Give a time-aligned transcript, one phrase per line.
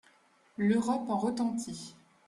[0.57, 1.95] L'Europe en retentit.